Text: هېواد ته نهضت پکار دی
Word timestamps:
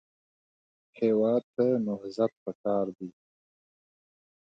هېواد 0.99 1.43
ته 1.55 1.65
نهضت 1.85 2.33
پکار 2.43 2.85
دی 2.97 3.09